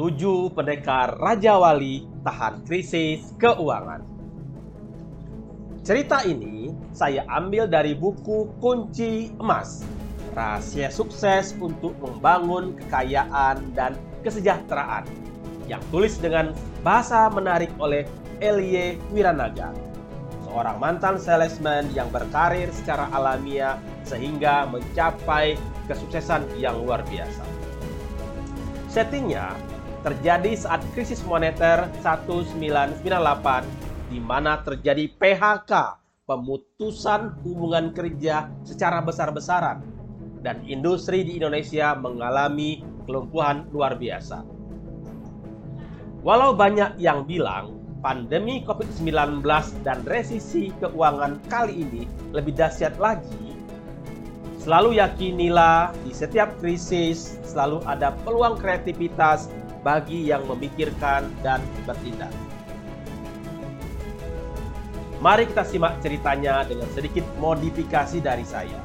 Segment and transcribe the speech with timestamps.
[0.00, 4.00] Tujuh pendekar Raja Wali tahan krisis keuangan.
[5.84, 9.84] Cerita ini saya ambil dari buku Kunci Emas.
[10.32, 13.92] Rahasia sukses untuk membangun kekayaan dan
[14.24, 15.04] kesejahteraan
[15.68, 18.08] yang tulis dengan bahasa menarik oleh
[18.40, 19.76] Elie Wiranaga
[20.48, 23.76] seorang mantan salesman yang berkarir secara alamiah
[24.08, 25.60] sehingga mencapai
[25.92, 27.44] kesuksesan yang luar biasa.
[28.88, 29.54] Settingnya
[30.00, 33.04] terjadi saat krisis moneter 1998
[34.10, 35.72] di mana terjadi PHK,
[36.24, 39.82] pemutusan hubungan kerja secara besar-besaran
[40.40, 44.42] dan industri di Indonesia mengalami kelumpuhan luar biasa.
[46.20, 49.44] Walau banyak yang bilang pandemi COVID-19
[49.84, 53.52] dan resisi keuangan kali ini lebih dahsyat lagi,
[54.60, 59.48] selalu yakinilah di setiap krisis selalu ada peluang kreativitas
[59.80, 62.32] bagi yang memikirkan dan bertindak.
[65.20, 68.80] Mari kita simak ceritanya dengan sedikit modifikasi dari saya.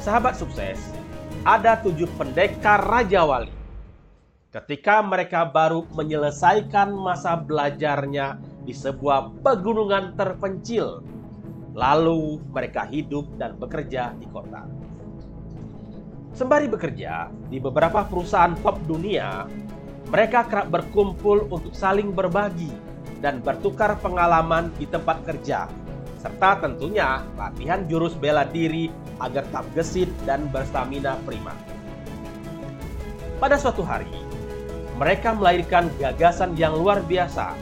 [0.00, 0.80] Sahabat sukses,
[1.44, 3.60] ada tujuh pendekar Raja Wali
[4.50, 11.06] ketika mereka baru menyelesaikan masa belajarnya di sebuah pegunungan terpencil.
[11.70, 14.66] Lalu mereka hidup dan bekerja di kota.
[16.34, 19.46] Sembari bekerja di beberapa perusahaan top dunia,
[20.10, 22.74] mereka kerap berkumpul untuk saling berbagi
[23.22, 25.70] dan bertukar pengalaman di tempat kerja,
[26.18, 28.90] serta tentunya latihan jurus bela diri
[29.22, 31.54] agar tetap gesit dan berstamina prima.
[33.38, 34.10] Pada suatu hari,
[34.98, 37.54] mereka melahirkan gagasan yang luar biasa.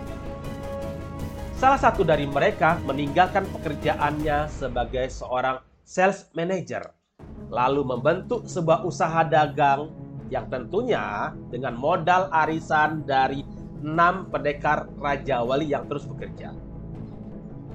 [1.61, 6.97] Salah satu dari mereka meninggalkan pekerjaannya sebagai seorang sales manager,
[7.53, 9.91] lalu membentuk sebuah usaha dagang
[10.29, 13.45] yang tentunya dengan modal arisan dari
[13.85, 16.53] enam pendekar Raja Wali yang terus bekerja.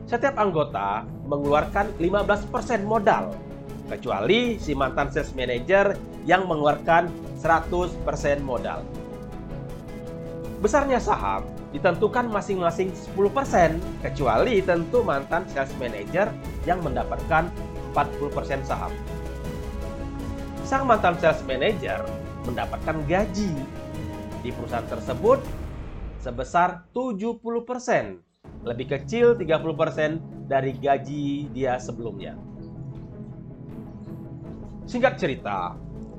[0.03, 3.31] Setiap anggota mengeluarkan 15% modal,
[3.87, 5.95] kecuali si mantan sales manager
[6.27, 7.07] yang mengeluarkan
[7.39, 7.95] 100%
[8.43, 8.83] modal.
[10.59, 11.43] Besarnya saham
[11.75, 16.29] ditentukan masing-masing 10%, kecuali tentu mantan sales manager
[16.63, 17.49] yang mendapatkan
[17.95, 18.93] 40% saham.
[20.63, 21.99] Sang mantan sales manager
[22.47, 23.51] mendapatkan gaji
[24.43, 25.39] di perusahaan tersebut
[26.23, 27.43] sebesar 70%,
[28.63, 32.39] lebih kecil 30% dari gaji dia sebelumnya.
[34.87, 35.75] Singkat cerita,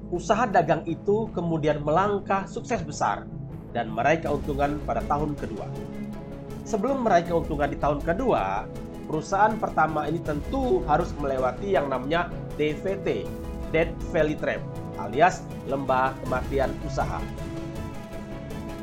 [0.08, 3.28] usaha dagang itu kemudian melangkah sukses besar
[3.72, 5.68] dan meraih keuntungan pada tahun kedua.
[6.64, 8.64] Sebelum meraih keuntungan di tahun kedua,
[9.04, 13.28] perusahaan pertama ini tentu harus melewati yang namanya DVT,
[13.68, 14.64] Dead Valley Trap,
[15.00, 17.18] alias lembah kematian usaha.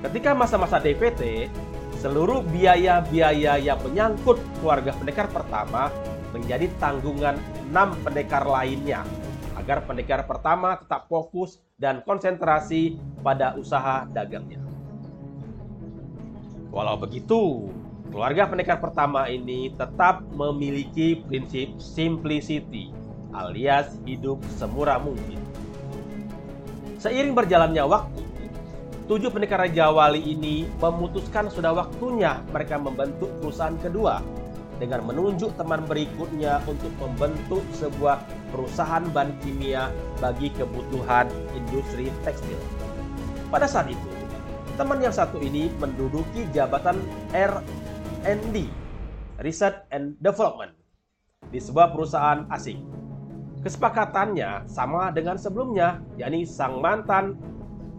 [0.02, 1.52] Ketika masa-masa DVT,
[2.02, 5.94] seluruh biaya-biaya yang menyangkut keluarga pendekar pertama
[6.34, 7.38] menjadi tanggungan
[7.70, 9.06] enam pendekar lainnya
[9.62, 14.58] agar pendekar pertama tetap fokus dan konsentrasi pada usaha dagangnya.
[16.74, 17.70] Walau begitu,
[18.10, 22.90] keluarga pendekar pertama ini tetap memiliki prinsip simplicity
[23.36, 25.40] alias hidup semurah mungkin.
[27.02, 28.22] Seiring berjalannya waktu,
[29.10, 34.22] tujuh pendekar Raja Wali ini memutuskan sudah waktunya mereka membentuk perusahaan kedua
[34.78, 38.22] dengan menunjuk teman berikutnya untuk membentuk sebuah
[38.54, 39.90] perusahaan bahan kimia
[40.22, 41.26] bagi kebutuhan
[41.58, 42.62] industri tekstil.
[43.50, 44.10] Pada saat itu,
[44.78, 47.02] teman yang satu ini menduduki jabatan
[47.34, 48.70] R&D,
[49.42, 50.70] Research and Development,
[51.50, 53.01] di sebuah perusahaan asing.
[53.62, 57.38] Kesepakatannya sama dengan sebelumnya, yakni sang mantan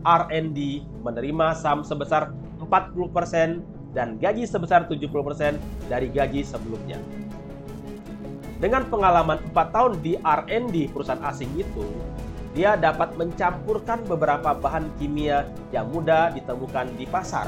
[0.03, 3.63] R&D menerima saham sebesar 40%
[3.95, 5.55] dan gaji sebesar 70%
[5.87, 6.99] dari gaji sebelumnya.
[8.59, 11.87] Dengan pengalaman 4 tahun di R&D perusahaan asing itu,
[12.59, 17.47] dia dapat mencampurkan beberapa bahan kimia yang mudah ditemukan di pasar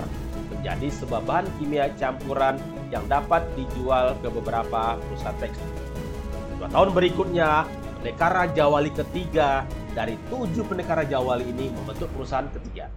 [0.54, 2.62] menjadi sebuah bahan kimia campuran
[2.94, 5.70] yang dapat dijual ke beberapa perusahaan tekstil.
[6.56, 7.66] Dua tahun berikutnya,
[8.04, 9.64] pendekar Raja Wali ketiga
[9.96, 12.92] dari tujuh pendekar Raja Wali ini membentuk perusahaan ketiga.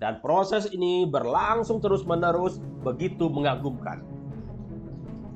[0.00, 4.00] Dan proses ini berlangsung terus-menerus begitu mengagumkan.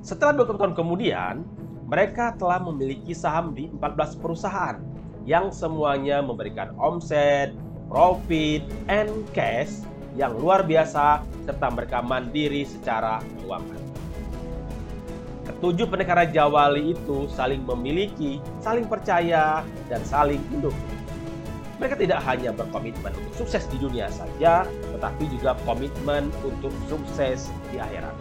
[0.01, 1.45] Setelah dua tahun kemudian,
[1.85, 4.81] mereka telah memiliki saham di 14 perusahaan
[5.29, 7.53] yang semuanya memberikan omset,
[7.93, 9.85] profit, and cash
[10.17, 13.94] yang luar biasa serta mereka mandiri secara keuangan.
[15.45, 19.61] Ketujuh pendekar Raja Wali itu saling memiliki, saling percaya,
[19.93, 20.73] dan saling induk.
[21.77, 27.77] Mereka tidak hanya berkomitmen untuk sukses di dunia saja, tetapi juga komitmen untuk sukses di
[27.77, 28.17] akhirat.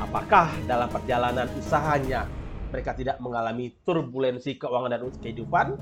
[0.00, 2.24] Apakah dalam perjalanan usahanya
[2.72, 5.76] mereka tidak mengalami turbulensi keuangan dan kehidupan?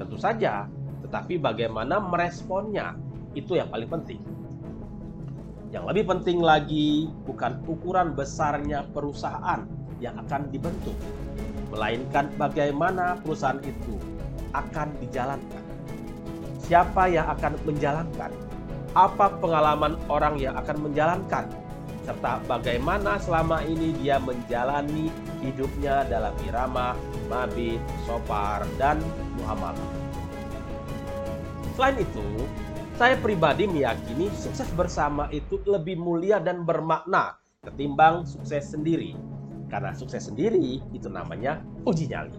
[0.00, 0.72] Tentu saja,
[1.04, 2.96] tetapi bagaimana meresponnya
[3.36, 4.20] itu yang paling penting.
[5.72, 9.64] Yang lebih penting lagi bukan ukuran besarnya perusahaan
[10.04, 10.92] yang akan dibentuk,
[11.72, 13.96] melainkan bagaimana perusahaan itu
[14.52, 15.64] akan dijalankan.
[16.60, 18.30] Siapa yang akan menjalankan?
[18.92, 21.48] Apa pengalaman orang yang akan menjalankan?
[22.04, 25.08] Serta bagaimana selama ini dia menjalani
[25.40, 26.92] hidupnya dalam irama,
[27.32, 29.00] mabit, sopar, dan
[29.40, 29.88] muamalah.
[31.72, 32.44] Selain itu,
[33.00, 39.16] saya pribadi meyakini sukses bersama itu lebih mulia dan bermakna ketimbang sukses sendiri.
[39.72, 42.36] Karena sukses sendiri itu namanya uji nyali.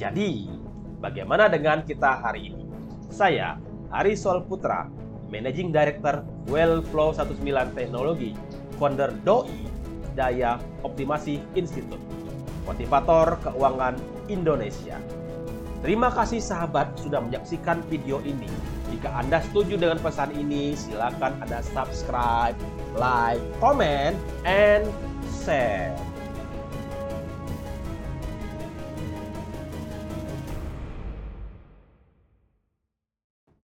[0.00, 0.48] Jadi,
[1.04, 2.64] bagaimana dengan kita hari ini?
[3.12, 3.60] Saya,
[3.92, 4.88] Ari Sol Putra,
[5.28, 7.44] Managing Director Wellflow 19
[7.76, 8.32] Teknologi,
[8.80, 9.68] founder DOI,
[10.16, 12.00] Daya Optimasi Institute,
[12.64, 14.00] motivator keuangan
[14.32, 14.96] Indonesia.
[15.84, 18.75] Terima kasih sahabat sudah menyaksikan video ini.
[19.06, 22.58] Jika Anda setuju dengan pesan ini, silakan Anda subscribe,
[22.98, 24.82] like, comment, and
[25.46, 25.94] share.